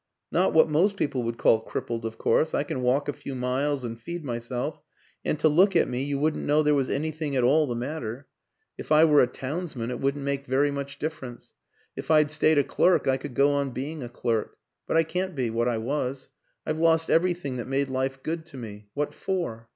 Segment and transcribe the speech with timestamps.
[0.31, 3.83] Not what most people would call crippled, of course; I can walk a few miles
[3.83, 4.81] and feed myself,
[5.23, 8.01] and to look at me you wouldn't know there was anything at all the mat
[8.01, 8.97] 258 WILLIAM AN ENGLISHMAN ter.
[8.97, 11.53] If I were a townsman it wouldn't make very much difference;
[11.95, 14.57] if I'd stayed a clerk I could go on being a clerk.
[14.87, 15.51] But I can't be...
[15.51, 16.29] what I was.
[16.65, 18.87] I've lost everything that made life good to me.
[18.95, 19.69] What for?